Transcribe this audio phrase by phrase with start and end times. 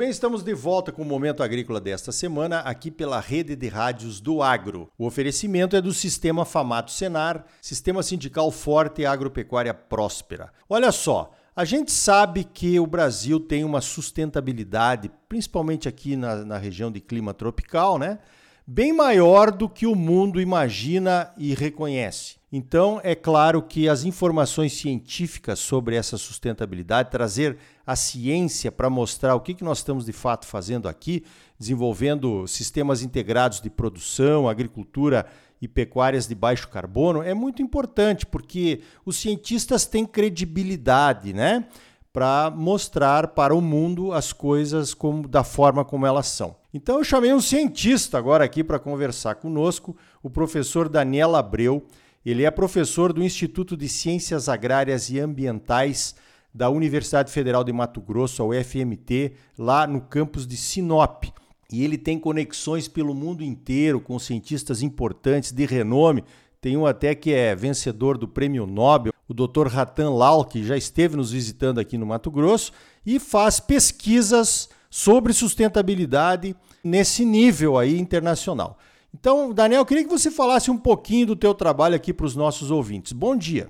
[0.00, 4.18] bem, estamos de volta com o Momento Agrícola desta semana, aqui pela rede de rádios
[4.18, 4.90] do Agro.
[4.96, 10.54] O oferecimento é do Sistema Famato Senar, Sistema Sindical Forte e Agropecuária Próspera.
[10.70, 16.56] Olha só, a gente sabe que o Brasil tem uma sustentabilidade, principalmente aqui na, na
[16.56, 18.20] região de clima tropical, né?
[18.66, 22.39] Bem maior do que o mundo imagina e reconhece.
[22.52, 29.36] Então, é claro que as informações científicas sobre essa sustentabilidade, trazer a ciência para mostrar
[29.36, 31.24] o que, que nós estamos de fato fazendo aqui,
[31.56, 35.26] desenvolvendo sistemas integrados de produção, agricultura
[35.62, 41.66] e pecuárias de baixo carbono, é muito importante, porque os cientistas têm credibilidade, né?
[42.12, 46.56] Para mostrar para o mundo as coisas como, da forma como elas são.
[46.74, 51.86] Então eu chamei um cientista agora aqui para conversar conosco, o professor Daniel Abreu.
[52.24, 56.14] Ele é professor do Instituto de Ciências Agrárias e Ambientais
[56.52, 61.24] da Universidade Federal de Mato Grosso, a UFMT, lá no campus de Sinop.
[61.72, 66.22] E ele tem conexões pelo mundo inteiro com cientistas importantes de renome.
[66.60, 69.68] Tem um até que é vencedor do Prêmio Nobel, o Dr.
[69.68, 72.72] Ratan Lal, que já esteve nos visitando aqui no Mato Grosso
[73.06, 76.54] e faz pesquisas sobre sustentabilidade
[76.84, 78.76] nesse nível aí internacional.
[79.14, 82.36] Então, Daniel, eu queria que você falasse um pouquinho do teu trabalho aqui para os
[82.36, 83.12] nossos ouvintes.
[83.12, 83.68] Bom dia.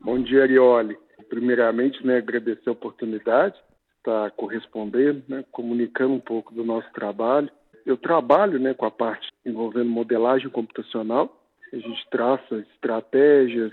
[0.00, 0.96] Bom dia, Arioli.
[1.28, 3.60] Primeiramente, né, agradecer a oportunidade de
[3.98, 7.50] estar correspondendo, né, comunicando um pouco do nosso trabalho.
[7.84, 11.34] Eu trabalho né, com a parte envolvendo modelagem computacional.
[11.72, 13.72] A gente traça estratégias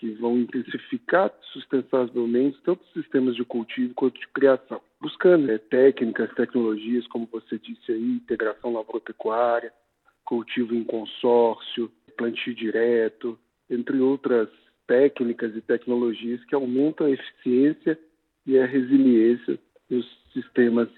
[0.00, 6.32] que vão intensificar sustentavelmente tanto os sistemas de cultivo quanto de criação, buscando né, técnicas,
[6.34, 9.70] tecnologias, como você disse aí, integração lavoura-pecuária,
[10.24, 14.48] cultivo em consórcio, plantio direto, entre outras
[14.86, 17.98] técnicas e tecnologias que aumentam a eficiência
[18.46, 19.58] e a resiliência
[19.88, 20.88] dos sistemas,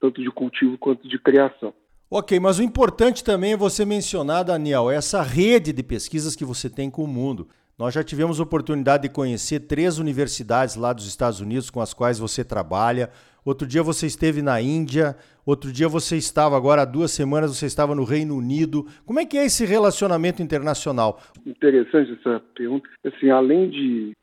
[0.00, 1.74] tanto de cultivo quanto de criação.
[2.10, 6.68] Ok, mas o importante também é você mencionar, Daniel, essa rede de pesquisas que você
[6.68, 7.48] tem com o mundo.
[7.80, 12.18] Nós já tivemos oportunidade de conhecer três universidades lá dos Estados Unidos com as quais
[12.18, 13.08] você trabalha.
[13.42, 17.64] Outro dia você esteve na Índia, outro dia você estava, agora há duas semanas, você
[17.64, 18.84] estava no Reino Unido.
[19.06, 21.22] Como é que é esse relacionamento internacional?
[21.46, 22.86] Interessante essa pergunta.
[23.02, 24.14] Assim, além de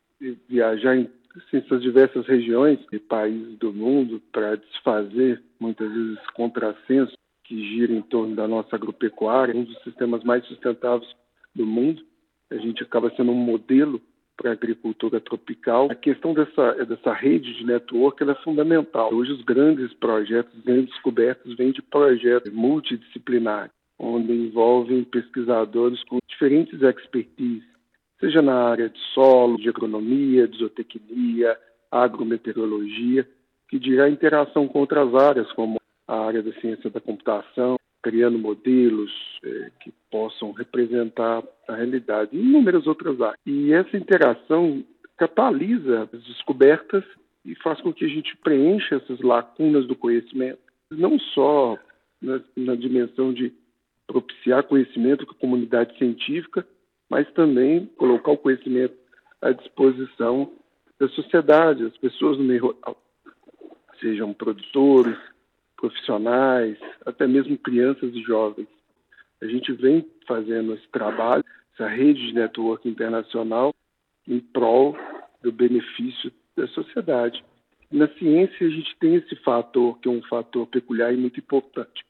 [0.48, 7.16] viajar em assim, essas diversas regiões e países do mundo para desfazer, muitas vezes, contrassensos
[7.42, 11.10] que giram em torno da nossa agropecuária, um dos sistemas mais sustentáveis
[11.56, 12.06] do mundo,
[12.50, 14.00] a gente acaba sendo um modelo
[14.36, 15.88] para a agricultura tropical.
[15.90, 19.12] A questão dessa, dessa rede de network é fundamental.
[19.12, 26.80] Hoje os grandes projetos, grandes descobertas vêm de projetos multidisciplinares, onde envolvem pesquisadores com diferentes
[26.80, 27.66] expertises,
[28.20, 31.58] seja na área de solo, de agronomia, de zootecnia,
[31.90, 33.28] agrometeorologia,
[33.68, 37.77] que dirá interação com outras áreas, como a área da ciência da computação,
[38.08, 39.12] criando modelos
[39.44, 43.38] é, que possam representar a realidade e inúmeras outras áreas.
[43.44, 44.82] E essa interação
[45.18, 47.04] catalisa as descobertas
[47.44, 50.58] e faz com que a gente preencha essas lacunas do conhecimento,
[50.90, 51.78] não só
[52.20, 53.52] na, na dimensão de
[54.06, 56.66] propiciar conhecimento com a comunidade científica,
[57.10, 58.94] mas também colocar o conhecimento
[59.42, 60.50] à disposição
[60.98, 62.96] da sociedade, as pessoas no meio rural,
[64.00, 65.18] sejam produtores,
[65.78, 68.68] profissionais, até mesmo crianças e jovens.
[69.40, 73.74] A gente vem fazendo esse trabalho, essa rede de network internacional,
[74.26, 74.96] em prol
[75.42, 77.42] do benefício da sociedade.
[77.90, 82.04] Na ciência, a gente tem esse fator, que é um fator peculiar e muito importante.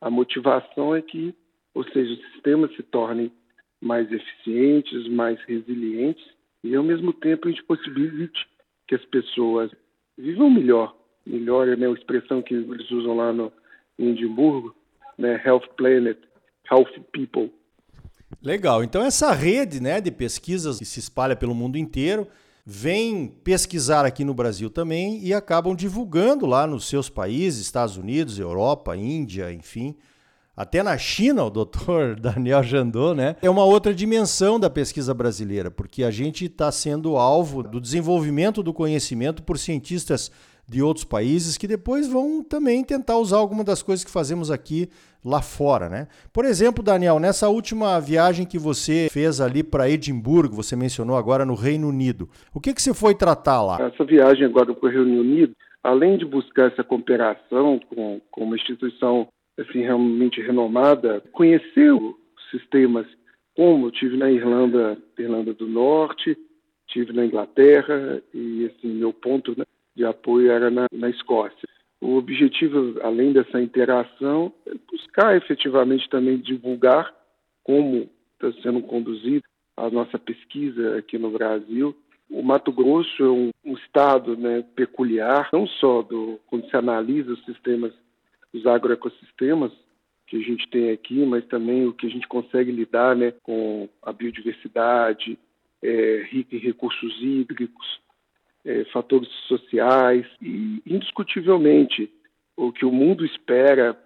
[0.00, 1.34] A motivação é que,
[1.74, 3.32] ou seja, os sistemas se tornem
[3.80, 6.24] mais eficientes, mais resilientes,
[6.62, 8.46] e ao mesmo tempo a gente possibilite
[8.86, 9.70] que as pessoas
[10.16, 10.94] vivam melhor,
[11.26, 13.52] melhor é né, a expressão que eles usam lá no,
[13.98, 14.74] em Edimburgo,
[15.18, 16.18] né, Health Planet,
[16.70, 17.52] Health People.
[18.42, 18.84] Legal.
[18.84, 22.26] Então essa rede né, de pesquisas que se espalha pelo mundo inteiro
[22.64, 28.40] vem pesquisar aqui no Brasil também e acabam divulgando lá nos seus países, Estados Unidos,
[28.40, 29.94] Europa, Índia, enfim.
[30.56, 33.36] Até na China, o doutor Daniel Jandô, né?
[33.40, 38.62] É uma outra dimensão da pesquisa brasileira, porque a gente está sendo alvo do desenvolvimento
[38.62, 40.32] do conhecimento por cientistas
[40.68, 44.88] de outros países que depois vão também tentar usar alguma das coisas que fazemos aqui
[45.24, 46.08] lá fora, né?
[46.32, 51.44] Por exemplo, Daniel, nessa última viagem que você fez ali para Edimburgo, você mencionou agora
[51.44, 53.78] no Reino Unido, o que, que você foi tratar lá?
[53.80, 55.52] Essa viagem agora para o Reino Unido,
[55.82, 59.28] além de buscar essa cooperação com, com uma instituição
[59.58, 62.14] assim realmente renomada, conhecer os
[62.50, 63.06] sistemas
[63.54, 66.36] como tive na Irlanda, Irlanda do Norte,
[66.88, 69.64] tive na Inglaterra e assim meu ponto né,
[69.96, 71.68] de apoio era na, na Escócia.
[72.00, 77.12] O objetivo, além dessa interação, é buscar efetivamente também divulgar
[77.64, 79.42] como está sendo conduzida
[79.76, 81.96] a nossa pesquisa aqui no Brasil.
[82.28, 87.32] O Mato Grosso é um, um estado né, peculiar, não só do, quando se analisa
[87.32, 87.92] os sistemas,
[88.52, 89.72] os agroecossistemas
[90.26, 93.88] que a gente tem aqui, mas também o que a gente consegue lidar né, com
[94.02, 95.38] a biodiversidade,
[95.82, 98.00] é, rica em recursos hídricos,
[98.66, 102.10] é, fatores sociais e, indiscutivelmente,
[102.56, 103.96] o que o mundo espera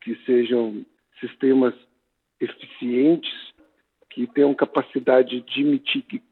[0.00, 0.84] que sejam
[1.20, 1.72] sistemas
[2.40, 3.32] eficientes,
[4.10, 5.80] que tenham capacidade de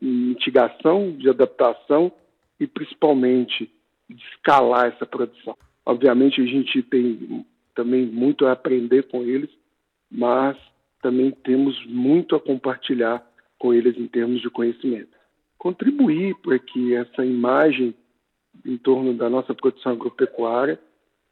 [0.01, 2.11] mitigação, de adaptação
[2.59, 3.71] e, principalmente,
[4.11, 5.57] de escalar essa produção.
[5.87, 9.51] Obviamente, a gente tem também muito a aprender com eles,
[10.11, 10.57] mas
[11.01, 13.25] também temos muito a compartilhar
[13.59, 15.18] com eles em termos de conhecimento
[15.59, 17.95] contribuir para que essa imagem
[18.65, 20.81] em torno da nossa produção agropecuária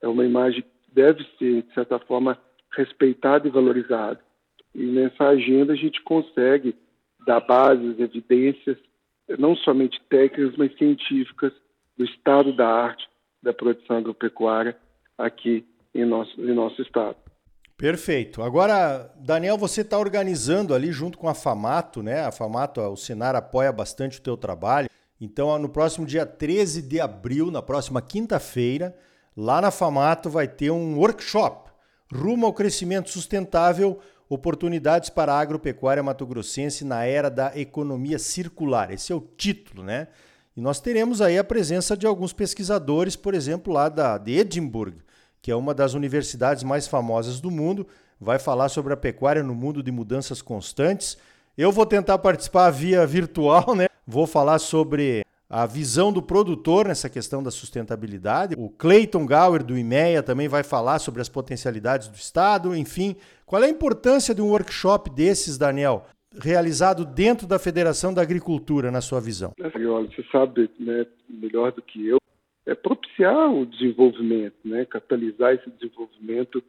[0.03, 2.39] é uma imagem que deve ser, de certa forma,
[2.73, 4.21] respeitada e valorizada.
[4.75, 6.75] E nessa agenda a gente consegue
[7.27, 8.77] dar bases, evidências,
[9.39, 11.53] não somente técnicas, mas científicas,
[11.97, 13.09] do estado da arte
[13.43, 14.77] da produção agropecuária
[15.17, 15.65] aqui
[15.95, 17.17] em nosso, em nosso estado.
[17.77, 18.43] Perfeito.
[18.43, 22.25] Agora, Daniel, você está organizando ali junto com a Famato, né?
[22.25, 24.89] A Famato, o Senar apoia bastante o teu trabalho.
[25.21, 28.97] Então, no próximo dia 13 de abril, na próxima quinta-feira,
[29.37, 31.67] lá na Famato vai ter um workshop
[32.13, 33.99] rumo ao crescimento sustentável,
[34.29, 38.91] oportunidades para a agropecuária mato-grossense na era da economia circular.
[38.93, 40.09] Esse é o título, né?
[40.57, 45.01] E nós teremos aí a presença de alguns pesquisadores, por exemplo, lá da, de Edimburgo,
[45.47, 47.87] que é uma das universidades mais famosas do mundo,
[48.21, 51.17] vai falar sobre a pecuária no mundo de mudanças constantes.
[51.57, 53.87] Eu vou tentar participar via virtual, né?
[54.05, 58.57] Vou falar sobre a visão do produtor nessa questão da sustentabilidade.
[58.59, 63.15] O Clayton Gower do IMEA também vai falar sobre as potencialidades do Estado, enfim.
[63.45, 66.07] Qual é a importância de um workshop desses, Daniel,
[66.43, 69.53] realizado dentro da Federação da Agricultura, na sua visão?
[69.57, 72.19] Você sabe né, melhor do que eu
[72.67, 76.63] é, propiciar o desenvolvimento, né, catalisar esse desenvolvimento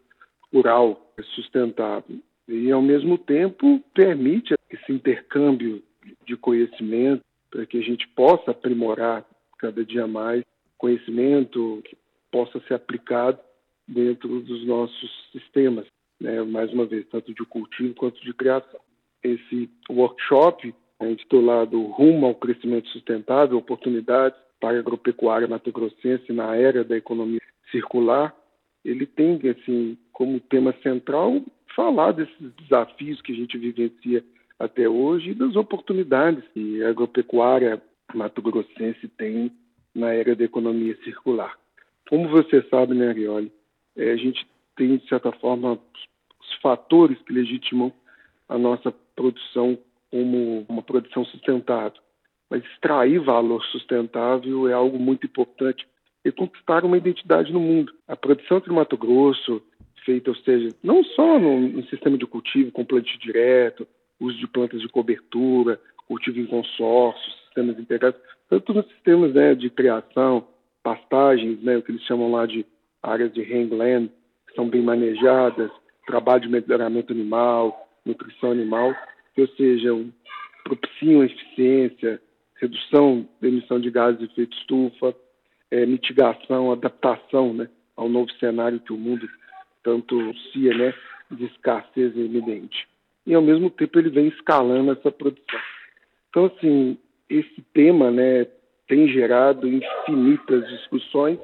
[0.54, 2.20] rural sustentável.
[2.48, 5.84] E, ao mesmo tempo, permite esse intercâmbio
[6.26, 9.26] de conhecimento para que a gente possa aprimorar
[9.58, 10.44] cada dia mais
[10.78, 11.98] conhecimento que
[12.32, 13.40] possa ser aplicado
[13.88, 15.88] dentro dos nossos sistemas,
[16.22, 16.42] né?
[16.44, 18.80] mais uma vez, tanto de cultivo quanto de criação.
[19.24, 26.98] Esse workshop, intitulado Rumo ao Crescimento Sustentável, Oportunidades para a agropecuária mato-grossense na era da
[26.98, 28.36] economia circular,
[28.84, 31.42] ele tem assim como tema central
[31.76, 34.24] falar desses desafios que a gente vivencia
[34.58, 37.82] até hoje e das oportunidades que a agropecuária
[38.14, 39.52] mato-grossense tem
[39.94, 41.58] na era da economia circular.
[42.10, 43.52] Como você sabe, né, Arioli,
[43.96, 45.74] é, a gente tem, de certa forma,
[46.40, 47.92] os fatores que legitimam
[48.48, 49.78] a nossa produção
[50.10, 52.02] como uma produção sustentável
[52.50, 55.88] mas extrair valor sustentável é algo muito importante
[56.24, 57.94] e conquistar uma identidade no mundo.
[58.08, 59.62] A produção de Mato Grosso,
[60.04, 63.88] feita, ou seja, não só no, no sistema de cultivo com plantio direto,
[64.20, 68.20] uso de plantas de cobertura, cultivo em consórcio, sistemas integrados,
[68.50, 70.48] tanto nos sistemas né, de criação,
[70.82, 72.66] pastagens, né, o que eles chamam lá de
[73.04, 74.10] áreas de hangland,
[74.48, 75.70] que são bem manejadas,
[76.06, 78.96] trabalho de melhoramento animal, nutrição animal,
[79.38, 79.90] ou seja,
[80.64, 82.22] propiciam eficiência,
[82.60, 85.16] redução da emissão de gases de efeito estufa,
[85.72, 89.28] é, mitigação, adaptação né, ao novo cenário que o mundo
[89.84, 90.94] tanto cia né,
[91.32, 92.88] de escassez eminente.
[93.26, 95.60] E, ao mesmo tempo, ele vem escalando essa produção.
[96.30, 96.98] Então, assim,
[97.30, 98.46] esse tema né,
[98.88, 101.40] tem gerado infinitas discussões,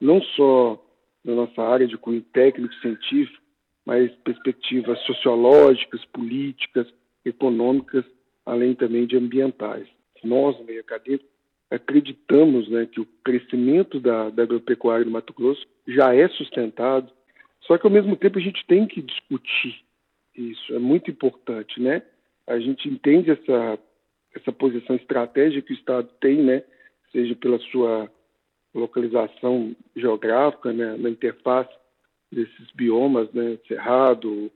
[0.00, 0.82] não só
[1.24, 3.42] na nossa área de cunho técnico científico,
[3.84, 6.86] mas perspectivas sociológicas, políticas,
[7.24, 8.04] econômicas,
[8.44, 9.86] além também de ambientais
[10.26, 11.24] nós, meio acadêmico,
[11.70, 17.10] acreditamos né, que o crescimento da, da agropecuária no Mato Grosso já é sustentado,
[17.62, 19.84] só que ao mesmo tempo a gente tem que discutir
[20.34, 22.02] isso, é muito importante, né?
[22.46, 23.78] A gente entende essa,
[24.34, 26.62] essa posição estratégica que o Estado tem, né?
[27.10, 28.10] Seja pela sua
[28.72, 30.96] localização geográfica, né?
[30.96, 31.74] na interface
[32.30, 33.58] desses biomas, né?
[33.66, 34.50] Cerrado,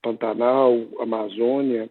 [0.00, 1.90] Pantanal, Amazônia,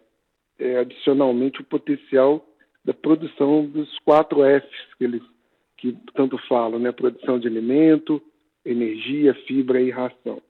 [0.58, 2.44] é, adicionalmente o potencial
[2.84, 5.22] da produção dos quatro Fs que eles
[5.76, 6.92] que tanto falam, né?
[6.92, 8.22] Produção de alimento,
[8.64, 10.40] energia, fibra e ração.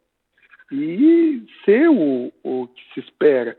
[0.70, 3.58] E ser o, o que se espera,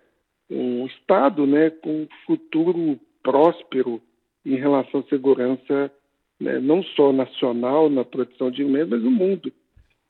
[0.50, 4.02] um Estado né, com um futuro próspero
[4.46, 5.92] em relação à segurança,
[6.40, 9.52] né, não só nacional na produção de alimentos, mas no mundo.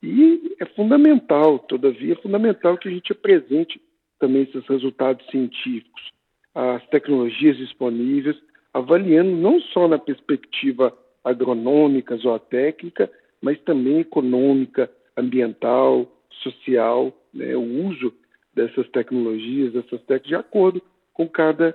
[0.02, 3.80] E é fundamental, todavia, é fundamental que a gente apresente
[4.18, 6.12] também esses resultados científicos,
[6.54, 8.36] as tecnologias disponíveis,
[8.76, 16.06] avaliando não só na perspectiva agronômica, zootécnica, mas também econômica, ambiental,
[16.42, 18.12] social, né, o uso
[18.54, 20.82] dessas tecnologias, dessas técnicas, de acordo
[21.14, 21.74] com cada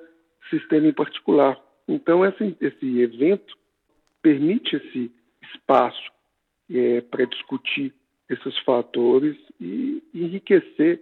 [0.52, 1.60] sistema em particular.
[1.88, 3.58] Então, esse, esse evento
[4.22, 6.12] permite esse espaço
[6.70, 7.92] é, para discutir
[8.30, 11.02] esses fatores e enriquecer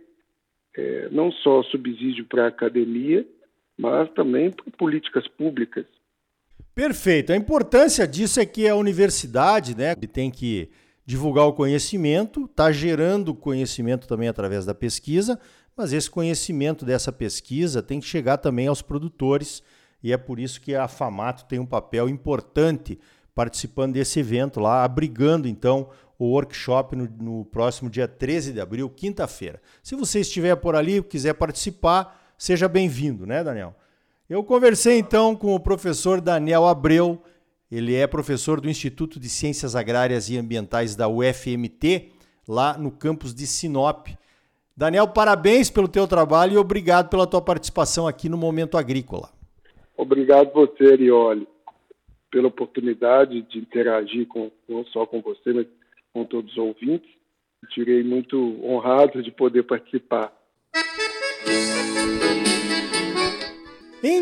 [0.77, 3.27] é, não só subsídio para a academia,
[3.79, 5.85] mas também para políticas públicas.
[6.75, 7.31] Perfeito.
[7.31, 10.69] A importância disso é que a universidade né, tem que
[11.05, 15.39] divulgar o conhecimento, está gerando conhecimento também através da pesquisa,
[15.77, 19.63] mas esse conhecimento dessa pesquisa tem que chegar também aos produtores
[20.03, 22.99] e é por isso que a FAMATO tem um papel importante
[23.33, 28.89] participando desse evento lá, abrigando então o workshop no, no próximo dia 13 de abril,
[28.89, 29.61] quinta-feira.
[29.81, 33.75] Se você estiver por ali e quiser participar, seja bem-vindo, né, Daniel?
[34.29, 37.21] Eu conversei então com o professor Daniel Abreu,
[37.69, 42.11] ele é professor do Instituto de Ciências Agrárias e Ambientais da UFMT,
[42.47, 44.07] lá no campus de Sinop.
[44.75, 49.29] Daniel, parabéns pelo teu trabalho e obrigado pela tua participação aqui no Momento Agrícola.
[49.97, 51.45] Obrigado você, Arioli,
[52.31, 55.67] pela oportunidade de interagir com, não só com você, mas
[56.13, 57.09] com todos os ouvintes.
[57.71, 60.33] Tirei muito honrado de poder participar.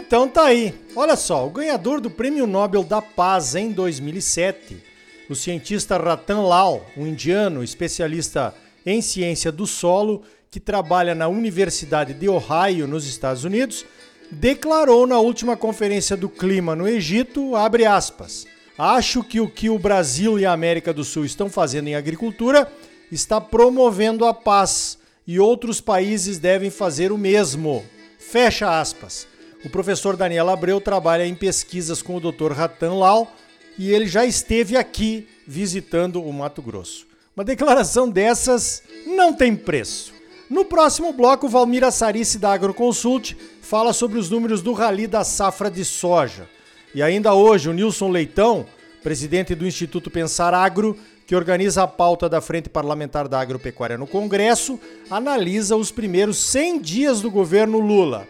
[0.07, 0.73] Então tá aí.
[0.95, 4.81] Olha só, o ganhador do Prêmio Nobel da Paz em 2007,
[5.29, 8.55] o cientista Ratan Lal, um indiano especialista
[8.85, 13.85] em ciência do solo que trabalha na Universidade de Ohio, nos Estados Unidos,
[14.31, 19.77] declarou na última conferência do clima no Egito, abre aspas, acho que o que o
[19.77, 22.71] Brasil e a América do Sul estão fazendo em agricultura
[23.11, 27.83] está promovendo a paz e outros países devem fazer o mesmo.
[28.17, 29.27] Fecha aspas.
[29.65, 32.53] O professor Daniel Abreu trabalha em pesquisas com o Dr.
[32.53, 33.31] Ratan Lau
[33.77, 37.05] e ele já esteve aqui visitando o Mato Grosso.
[37.35, 40.13] Uma declaração dessas não tem preço.
[40.49, 45.69] No próximo bloco, Valmira Sarice da Agroconsult fala sobre os números do rally da safra
[45.69, 46.47] de soja.
[46.95, 48.65] E ainda hoje, o Nilson Leitão,
[49.03, 54.07] presidente do Instituto Pensar Agro, que organiza a pauta da Frente Parlamentar da Agropecuária no
[54.07, 54.79] Congresso,
[55.09, 58.25] analisa os primeiros 100 dias do governo Lula.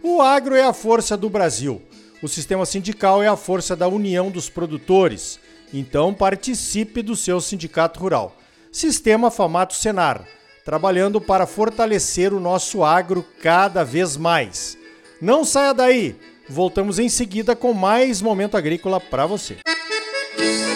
[0.00, 1.82] O agro é a força do Brasil.
[2.22, 5.40] O sistema sindical é a força da união dos produtores.
[5.74, 8.36] Então participe do seu sindicato rural.
[8.70, 10.24] Sistema Famato Senar,
[10.64, 14.78] trabalhando para fortalecer o nosso agro cada vez mais.
[15.20, 16.14] Não saia daí.
[16.48, 19.56] Voltamos em seguida com mais momento agrícola para você.
[20.38, 20.75] Música